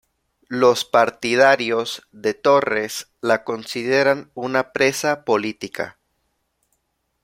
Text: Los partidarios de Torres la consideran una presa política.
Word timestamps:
Los 0.49 0.83
partidarios 0.83 2.07
de 2.11 2.33
Torres 2.33 3.09
la 3.21 3.43
consideran 3.43 4.31
una 4.33 4.71
presa 4.73 5.23
política. 5.25 5.99